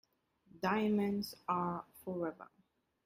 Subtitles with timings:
[0.61, 2.47] Diamonds are forever.